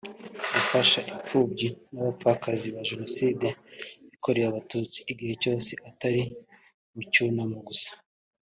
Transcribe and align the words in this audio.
gufasha 0.53 0.99
imfubyi 1.11 1.67
n’abapfakazi 1.93 2.67
ba 2.75 2.81
Jenoside 2.89 3.47
yakorewe 4.11 4.47
Abatutsi 4.49 4.99
igihe 5.11 5.33
cyose 5.43 5.71
atari 5.89 6.21
mu 6.93 7.01
cyunamo 7.13 7.59
gusa 7.69 7.89